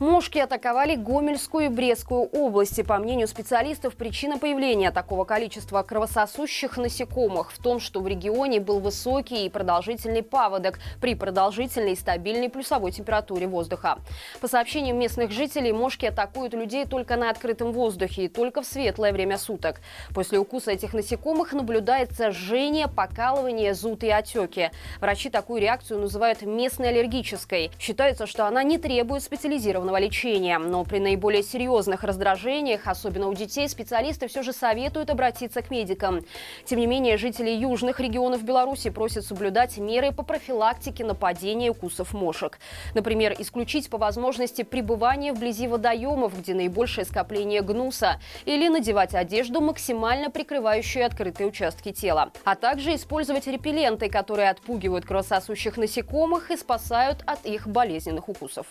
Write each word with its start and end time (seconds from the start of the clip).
Мошки 0.00 0.38
атаковали 0.38 0.96
Гомельскую 0.96 1.66
и 1.66 1.68
Брестскую 1.68 2.22
области. 2.22 2.80
По 2.80 2.96
мнению 2.96 3.28
специалистов, 3.28 3.96
причина 3.96 4.38
появления 4.38 4.92
такого 4.92 5.26
количества 5.26 5.82
кровососущих 5.82 6.78
насекомых 6.78 7.52
в 7.52 7.58
том, 7.58 7.80
что 7.80 8.00
в 8.00 8.08
регионе 8.08 8.60
был 8.60 8.80
высокий 8.80 9.44
и 9.44 9.50
продолжительный 9.50 10.22
паводок 10.22 10.78
при 11.02 11.14
продолжительной 11.14 11.92
и 11.92 11.96
стабильной 11.96 12.48
плюсовой 12.48 12.92
температуре 12.92 13.46
воздуха. 13.46 13.98
По 14.40 14.48
сообщениям 14.48 14.98
местных 14.98 15.32
жителей, 15.32 15.70
мошки 15.70 16.06
атакуют 16.06 16.54
людей 16.54 16.86
только 16.86 17.16
на 17.16 17.28
открытом 17.28 17.72
воздухе 17.72 18.24
и 18.24 18.28
только 18.28 18.62
в 18.62 18.64
светлое 18.64 19.12
время 19.12 19.36
суток. 19.36 19.82
После 20.14 20.38
укуса 20.38 20.70
этих 20.70 20.94
насекомых 20.94 21.52
наблюдается 21.52 22.30
жжение, 22.30 22.88
покалывание, 22.88 23.74
зуд 23.74 24.02
и 24.04 24.08
отеки. 24.08 24.70
Врачи 24.98 25.28
такую 25.28 25.60
реакцию 25.60 26.00
называют 26.00 26.40
местной 26.40 26.88
аллергической. 26.88 27.70
Считается, 27.78 28.26
что 28.26 28.46
она 28.46 28.62
не 28.62 28.78
требует 28.78 29.22
специализированного 29.22 29.89
лечебного 29.90 29.98
лечения. 29.98 30.58
Но 30.58 30.84
при 30.84 30.98
наиболее 30.98 31.42
серьезных 31.42 32.04
раздражениях, 32.04 32.86
особенно 32.86 33.28
у 33.28 33.34
детей, 33.34 33.68
специалисты 33.68 34.28
все 34.28 34.42
же 34.42 34.52
советуют 34.52 35.10
обратиться 35.10 35.62
к 35.62 35.70
медикам. 35.70 36.24
Тем 36.64 36.78
не 36.78 36.86
менее, 36.86 37.16
жители 37.16 37.50
южных 37.50 38.00
регионов 38.00 38.42
Беларуси 38.42 38.90
просят 38.90 39.24
соблюдать 39.24 39.78
меры 39.78 40.12
по 40.12 40.22
профилактике 40.22 41.04
нападения 41.04 41.70
укусов 41.70 42.12
мошек. 42.12 42.58
Например, 42.94 43.34
исключить 43.38 43.90
по 43.90 43.98
возможности 43.98 44.62
пребывание 44.62 45.32
вблизи 45.32 45.68
водоемов, 45.68 46.38
где 46.38 46.54
наибольшее 46.54 47.04
скопление 47.04 47.62
гнуса, 47.62 48.20
или 48.46 48.68
надевать 48.68 49.14
одежду, 49.14 49.60
максимально 49.60 50.30
прикрывающую 50.30 51.04
открытые 51.04 51.48
участки 51.48 51.92
тела. 51.92 52.30
А 52.44 52.54
также 52.54 52.94
использовать 52.94 53.46
репелленты, 53.46 54.08
которые 54.08 54.50
отпугивают 54.50 55.04
кровососущих 55.04 55.76
насекомых 55.76 56.50
и 56.50 56.56
спасают 56.56 57.22
от 57.26 57.46
их 57.46 57.66
болезненных 57.66 58.28
укусов. 58.28 58.66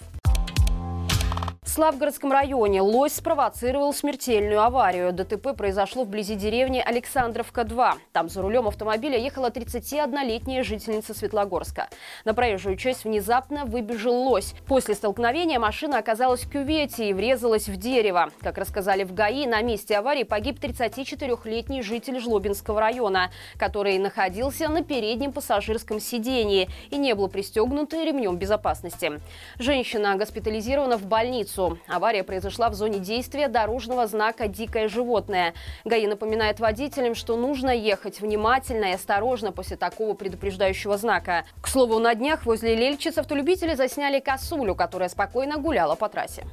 В 1.70 1.72
Славгородском 1.72 2.32
районе 2.32 2.82
лось 2.82 3.14
спровоцировал 3.14 3.94
смертельную 3.94 4.60
аварию. 4.60 5.14
ДТП 5.14 5.56
произошло 5.56 6.04
вблизи 6.04 6.34
деревни 6.34 6.80
Александровка-2. 6.84 7.94
Там 8.12 8.28
за 8.28 8.42
рулем 8.42 8.68
автомобиля 8.68 9.20
ехала 9.20 9.52
31-летняя 9.52 10.64
жительница 10.64 11.14
Светлогорска. 11.14 11.88
На 12.26 12.34
проезжую 12.34 12.76
часть 12.76 13.04
внезапно 13.04 13.66
выбежал 13.66 14.16
лось. 14.16 14.56
После 14.66 14.96
столкновения 14.96 15.60
машина 15.60 16.00
оказалась 16.00 16.42
в 16.42 16.50
кювете 16.50 17.08
и 17.08 17.14
врезалась 17.14 17.70
в 17.70 17.78
дерево. 17.78 18.32
Как 18.42 18.58
рассказали 18.58 19.04
в 19.04 19.14
ГАИ, 19.14 19.46
на 19.46 19.62
месте 19.62 19.96
аварии 19.96 20.24
погиб 20.24 20.58
34-летний 20.60 21.84
житель 21.84 22.20
Жлобинского 22.20 22.82
района, 22.82 23.30
который 23.60 24.00
находился 24.00 24.70
на 24.70 24.84
переднем 24.84 25.32
пассажирском 25.32 26.00
сидении 26.00 26.68
и 26.90 26.98
не 26.98 27.14
был 27.14 27.28
пристегнут 27.28 27.94
ремнем 27.94 28.38
безопасности. 28.38 29.22
Женщина 29.60 30.16
госпитализирована 30.16 30.98
в 30.98 31.06
больницу 31.06 31.59
улицу. 31.60 31.80
Авария 31.88 32.24
произошла 32.24 32.70
в 32.70 32.74
зоне 32.74 33.00
действия 33.00 33.48
дорожного 33.48 34.08
знака 34.08 34.48
«Дикое 34.48 34.88
животное». 34.88 35.54
ГАИ 35.86 36.08
напоминает 36.08 36.60
водителям, 36.60 37.16
что 37.16 37.36
нужно 37.36 37.70
ехать 37.70 38.22
внимательно 38.22 38.86
и 38.86 38.94
осторожно 38.94 39.52
после 39.52 39.78
такого 39.78 40.14
предупреждающего 40.14 40.98
знака. 40.98 41.46
К 41.62 41.68
слову, 41.68 42.00
на 42.00 42.16
днях 42.16 42.46
возле 42.46 42.76
Лельчиц 42.76 43.18
автолюбители 43.18 43.76
засняли 43.76 44.20
косулю, 44.20 44.76
которая 44.76 45.10
спокойно 45.10 45.58
гуляла 45.58 45.96
по 45.96 46.10
трассе. 46.10 46.46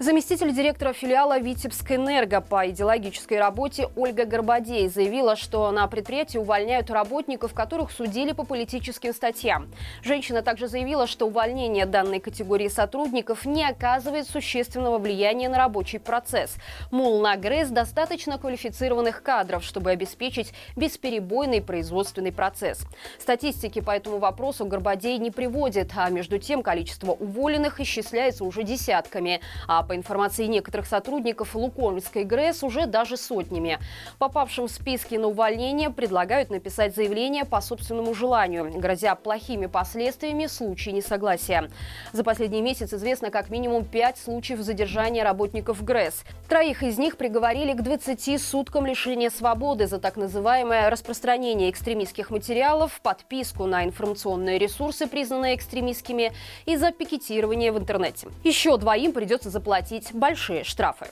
Заместитель 0.00 0.54
директора 0.54 0.92
филиала 0.92 1.40
«Витебск-Энерго» 1.40 2.40
по 2.40 2.70
идеологической 2.70 3.40
работе 3.40 3.88
Ольга 3.96 4.26
Горбадей 4.26 4.86
заявила, 4.88 5.34
что 5.34 5.72
на 5.72 5.88
предприятии 5.88 6.38
увольняют 6.38 6.88
работников, 6.88 7.52
которых 7.52 7.90
судили 7.90 8.30
по 8.30 8.44
политическим 8.44 9.12
статьям. 9.12 9.66
Женщина 10.04 10.42
также 10.42 10.68
заявила, 10.68 11.08
что 11.08 11.26
увольнение 11.26 11.84
данной 11.84 12.20
категории 12.20 12.68
сотрудников 12.68 13.44
не 13.44 13.64
оказывает 13.64 14.28
существенного 14.28 14.98
влияния 14.98 15.48
на 15.48 15.58
рабочий 15.58 15.98
процесс. 15.98 16.54
Мол, 16.92 17.20
на 17.20 17.36
ГРЭС 17.36 17.70
достаточно 17.70 18.38
квалифицированных 18.38 19.24
кадров, 19.24 19.64
чтобы 19.64 19.90
обеспечить 19.90 20.52
бесперебойный 20.76 21.60
производственный 21.60 22.30
процесс. 22.30 22.86
Статистики 23.18 23.80
по 23.80 23.90
этому 23.90 24.18
вопросу 24.18 24.64
Горбадей 24.64 25.18
не 25.18 25.32
приводит, 25.32 25.90
а 25.96 26.08
между 26.08 26.38
тем 26.38 26.62
количество 26.62 27.10
уволенных 27.10 27.80
исчисляется 27.80 28.44
уже 28.44 28.62
десятками. 28.62 29.40
А 29.66 29.87
по 29.88 29.96
информации 29.96 30.44
некоторых 30.44 30.86
сотрудников 30.86 31.54
Лукомельской 31.54 32.24
ГРЭС, 32.24 32.62
уже 32.62 32.86
даже 32.86 33.16
сотнями. 33.16 33.78
Попавшим 34.18 34.68
в 34.68 34.70
списки 34.70 35.14
на 35.14 35.28
увольнение 35.28 35.88
предлагают 35.90 36.50
написать 36.50 36.94
заявление 36.94 37.46
по 37.46 37.60
собственному 37.62 38.14
желанию, 38.14 38.70
грозя 38.78 39.14
плохими 39.14 39.66
последствиями 39.66 40.46
в 40.46 40.52
случае 40.52 40.94
несогласия. 40.94 41.70
За 42.12 42.22
последний 42.22 42.60
месяц 42.60 42.92
известно 42.92 43.30
как 43.30 43.48
минимум 43.48 43.86
пять 43.86 44.18
случаев 44.18 44.60
задержания 44.60 45.24
работников 45.24 45.82
ГРЭС. 45.82 46.22
Троих 46.48 46.82
из 46.82 46.98
них 46.98 47.16
приговорили 47.16 47.72
к 47.72 47.80
20 47.80 48.40
суткам 48.40 48.84
лишения 48.84 49.30
свободы 49.30 49.86
за 49.86 49.98
так 49.98 50.16
называемое 50.16 50.90
распространение 50.90 51.70
экстремистских 51.70 52.28
материалов, 52.30 53.00
подписку 53.02 53.64
на 53.64 53.84
информационные 53.84 54.58
ресурсы, 54.58 55.06
признанные 55.06 55.56
экстремистскими, 55.56 56.32
и 56.66 56.76
за 56.76 56.92
пикетирование 56.92 57.72
в 57.72 57.78
интернете. 57.78 58.28
Еще 58.44 58.76
двоим 58.76 59.12
придется 59.12 59.48
заплатить 59.48 59.77
платить 59.78 60.12
большие 60.12 60.64
штрафы. 60.64 61.06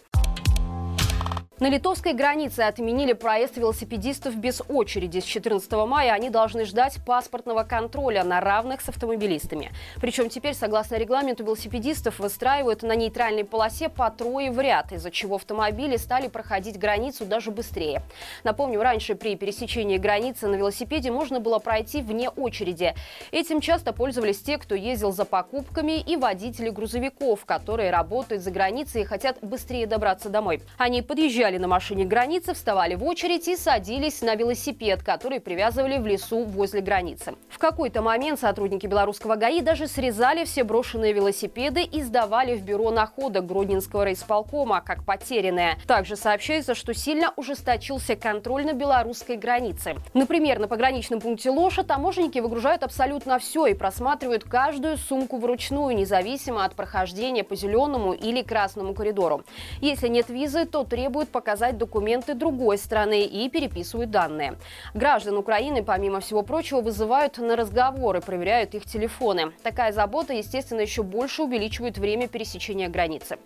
На 1.59 1.71
литовской 1.71 2.13
границе 2.13 2.61
отменили 2.61 3.15
проезд 3.15 3.57
велосипедистов 3.57 4.37
без 4.37 4.61
очереди. 4.69 5.21
С 5.21 5.25
14 5.25 5.73
мая 5.87 6.13
они 6.13 6.29
должны 6.29 6.67
ждать 6.67 6.99
паспортного 7.03 7.63
контроля 7.65 8.25
на 8.25 8.43
равных 8.43 8.83
с 8.83 8.91
автомобилистами. 8.91 9.73
Причем 9.99 10.29
теперь, 10.29 10.53
согласно 10.53 10.97
регламенту, 10.97 11.45
велосипедистов 11.45 12.19
выстраивают 12.19 12.83
на 12.83 12.95
нейтральной 12.95 13.47
полосе 13.47 13.89
по 13.89 14.11
трое 14.11 14.51
в 14.51 14.61
ряд, 14.61 14.93
из-за 14.93 15.11
чего 15.11 15.37
автомобили 15.37 15.97
стали 15.97 16.29
проходить 16.29 16.79
границу 16.79 17.25
даже 17.25 17.51
быстрее. 17.51 18.03
Напомню, 18.45 18.83
раньше 18.83 19.15
при 19.15 19.35
пересечении 19.35 19.97
границы 19.97 20.49
на 20.49 20.57
велосипеде 20.57 21.11
можно 21.11 21.41
было 21.41 21.59
пройти 21.59 22.03
вне 22.03 22.29
очереди. 22.29 22.95
Этим 23.33 23.63
часто 23.63 23.95
пользовались 23.95 24.43
те, 24.43 24.59
кто 24.59 24.75
ездил 24.75 25.11
за 25.11 25.25
покупками 25.25 26.01
и 26.01 26.17
водители 26.17 26.69
грузовиков, 26.69 27.47
которые 27.47 27.91
работают 27.91 28.43
за 28.43 28.51
границей 28.51 29.01
и 29.01 29.05
хотят 29.07 29.39
быстрее 29.41 29.87
добраться 29.87 30.29
домой. 30.29 30.61
Они 30.77 31.01
подъезжали 31.01 31.46
проезжали 31.47 31.59
на 31.59 31.69
машине 31.69 32.05
границы, 32.05 32.55
вставали 32.55 32.97
в 32.97 33.05
очередь 33.05 33.47
и 33.47 33.57
садились 33.57 34.21
на 34.21 34.35
велосипед, 34.35 35.03
который 35.05 35.39
привязывали 35.39 35.99
в 35.99 36.07
лесу 36.07 36.45
возле 36.45 36.81
границы. 36.81 37.35
В 37.49 37.59
какой-то 37.59 38.03
момент 38.03 38.41
сотрудники 38.41 38.87
белорусского 38.87 39.37
ГАИ 39.37 39.61
даже 39.61 39.87
срезали 39.87 40.45
все 40.45 40.65
брошенные 40.65 41.13
велосипеды 41.13 41.83
и 41.83 42.03
сдавали 42.03 42.57
в 42.57 42.63
бюро 42.63 42.91
находок 42.91 43.47
Гродненского 43.47 44.05
райисполкома 44.05 44.81
как 44.81 45.05
потерянные. 45.05 45.77
Также 45.87 46.17
сообщается, 46.17 46.75
что 46.75 46.95
сильно 46.95 47.33
ужесточился 47.37 48.17
контроль 48.17 48.67
на 48.67 48.73
белорусской 48.73 49.37
границе. 49.37 49.95
Например, 50.15 50.59
на 50.59 50.67
пограничном 50.67 51.21
пункте 51.21 51.51
Лоша 51.51 51.85
таможенники 51.85 52.41
выгружают 52.41 52.83
абсолютно 52.83 53.39
все 53.39 53.67
и 53.67 53.75
просматривают 53.75 54.45
каждую 54.45 54.97
сумку 54.97 55.39
вручную, 55.39 55.97
независимо 55.97 56.65
от 56.65 56.75
прохождения 56.75 57.45
по 57.45 57.55
зеленому 57.55 58.13
или 58.13 58.43
красному 58.43 58.95
коридору. 58.95 59.45
Если 59.81 60.09
нет 60.09 60.29
визы, 60.29 60.65
то 60.65 60.83
требуют 60.83 61.29
показать 61.37 61.77
документы 61.77 62.33
другой 62.33 62.79
страны 62.79 63.27
и 63.27 63.51
переписывают 63.51 64.11
данные. 64.11 64.57
Граждан 64.95 65.37
Украины, 65.37 65.85
помимо 65.85 66.21
всего 66.21 66.43
прочего, 66.43 66.81
вызывают 66.81 67.37
на 67.37 67.57
разговоры, 67.57 68.23
проверяют 68.23 68.75
их 68.75 68.87
телефоны. 68.87 69.53
Такая 69.63 69.93
забота, 69.93 70.33
естественно, 70.33 70.81
еще 70.81 71.03
больше 71.03 71.43
увеличивает 71.43 71.99
время 71.99 72.27
пересечения 72.27 72.89
границы. 72.89 73.37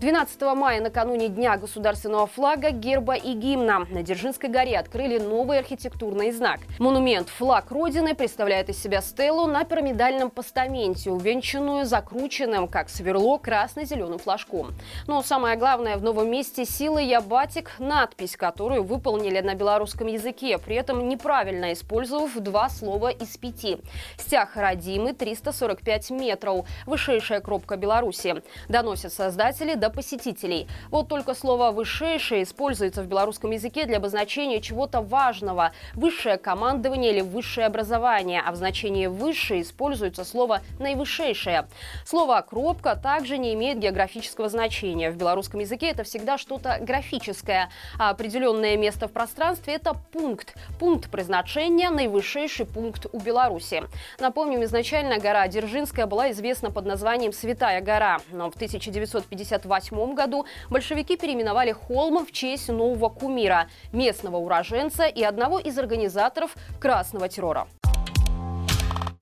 12 0.00 0.40
мая, 0.54 0.80
накануне 0.80 1.28
Дня 1.28 1.56
государственного 1.56 2.28
флага, 2.28 2.70
герба 2.70 3.14
и 3.16 3.32
гимна, 3.32 3.84
на 3.90 4.04
Дзержинской 4.04 4.48
горе 4.48 4.78
открыли 4.78 5.18
новый 5.18 5.58
архитектурный 5.58 6.30
знак. 6.30 6.60
Монумент 6.78 7.28
«Флаг 7.30 7.72
Родины» 7.72 8.14
представляет 8.14 8.68
из 8.68 8.80
себя 8.80 9.00
стелу 9.00 9.46
на 9.46 9.64
пирамидальном 9.64 10.30
постаменте, 10.30 11.10
увенчанную 11.10 11.84
закрученным, 11.84 12.68
как 12.68 12.90
сверло, 12.90 13.38
красно-зеленым 13.38 14.20
флажком. 14.20 14.68
Но 15.08 15.20
самое 15.22 15.56
главное, 15.56 15.96
в 15.96 16.02
новом 16.04 16.30
месте 16.30 16.64
силы 16.64 17.02
«Я 17.02 17.20
батик» 17.20 17.72
надпись, 17.80 18.36
которую 18.36 18.84
выполнили 18.84 19.40
на 19.40 19.56
белорусском 19.56 20.06
языке, 20.06 20.58
при 20.58 20.76
этом 20.76 21.08
неправильно 21.08 21.72
использовав 21.72 22.36
два 22.38 22.68
слова 22.68 23.08
из 23.08 23.36
пяти. 23.36 23.78
Стяг 24.16 24.50
родимый 24.54 25.12
345 25.12 26.10
метров, 26.10 26.66
высшая 26.86 27.40
кропка 27.40 27.76
Беларуси. 27.76 28.44
Доносят 28.68 29.12
создатели 29.12 29.74
до 29.74 29.87
до 29.88 29.94
посетителей. 29.94 30.68
Вот 30.90 31.08
только 31.08 31.34
слово 31.34 31.70
«высшее» 31.70 32.18
используется 32.42 33.02
в 33.02 33.06
белорусском 33.06 33.50
языке 33.50 33.86
для 33.86 33.96
обозначения 33.96 34.60
чего-то 34.60 35.00
важного– 35.00 35.72
высшее 35.94 36.36
командование 36.36 37.12
или 37.12 37.20
высшее 37.20 37.66
образование, 37.66 38.42
а 38.44 38.52
в 38.52 38.56
значении 38.56 39.06
«высшее» 39.06 39.62
используется 39.62 40.24
слово 40.24 40.60
«наивысшее». 40.78 41.66
Слово 42.04 42.44
«кропка» 42.48 42.96
также 42.96 43.38
не 43.38 43.54
имеет 43.54 43.78
географического 43.78 44.48
значения. 44.48 45.10
В 45.10 45.16
белорусском 45.16 45.60
языке 45.60 45.90
это 45.90 46.04
всегда 46.04 46.38
что-то 46.38 46.78
графическое, 46.80 47.70
а 47.98 48.10
определенное 48.10 48.76
место 48.76 49.08
в 49.08 49.12
пространстве– 49.12 49.74
это 49.76 49.94
пункт. 50.12 50.54
Пункт 50.78 51.10
призначения– 51.10 51.90
наивысший 51.90 52.48
пункт 52.66 53.06
у 53.12 53.18
Беларуси. 53.18 53.82
Напомним, 54.18 54.62
изначально 54.64 55.18
гора 55.18 55.48
Дзержинская 55.48 56.06
была 56.06 56.30
известна 56.30 56.70
под 56.70 56.86
названием 56.86 57.32
Святая 57.32 57.80
гора, 57.80 58.18
но 58.30 58.50
в 58.50 58.54
1958 58.54 59.77
году 60.14 60.46
большевики 60.70 61.16
переименовали 61.16 61.72
холм 61.72 62.24
в 62.24 62.32
честь 62.32 62.68
нового 62.68 63.08
кумира, 63.08 63.68
местного 63.92 64.36
уроженца 64.36 65.06
и 65.06 65.22
одного 65.22 65.58
из 65.58 65.78
организаторов 65.78 66.56
красного 66.80 67.28
террора. 67.28 67.66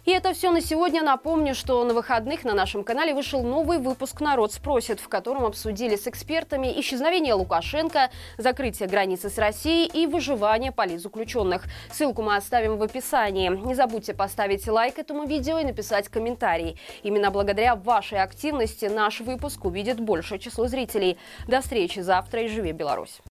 И 0.07 0.13
это 0.13 0.33
все 0.35 0.53
на 0.53 0.61
сегодня. 0.61 1.03
Напомню, 1.03 1.53
что 1.53 1.83
на 1.83 1.93
выходных 1.93 2.45
на 2.45 2.55
нашем 2.55 2.85
канале 2.85 3.13
вышел 3.13 3.43
новый 3.43 3.79
выпуск 3.79 4.21
«Народ 4.21 4.53
спросит», 4.53 5.01
в 5.01 5.09
котором 5.09 5.45
обсудили 5.45 5.97
с 5.97 6.07
экспертами 6.07 6.73
исчезновение 6.81 7.35
Лукашенко, 7.35 8.11
закрытие 8.39 8.89
границы 8.89 9.29
с 9.29 9.37
Россией 9.37 9.91
и 9.93 10.07
выживание 10.07 10.71
политзаключенных. 10.71 11.65
Ссылку 11.91 12.23
мы 12.23 12.37
оставим 12.37 12.77
в 12.77 12.83
описании. 12.85 13.49
Не 13.49 13.75
забудьте 13.75 14.15
поставить 14.15 14.69
лайк 14.69 14.97
этому 15.01 15.27
видео 15.27 15.59
и 15.59 15.65
написать 15.65 16.07
комментарий. 16.07 16.79
Именно 17.03 17.33
благодаря 17.33 17.75
вашей 17.75 18.23
активности 18.23 18.85
наш 18.85 19.19
выпуск 19.19 19.65
увидит 19.65 19.99
большее 19.99 20.39
число 20.39 20.69
зрителей. 20.69 21.19
До 21.49 21.61
встречи 21.61 21.99
завтра 21.99 22.43
и 22.43 22.49
живи 22.49 22.71
Беларусь! 22.71 23.19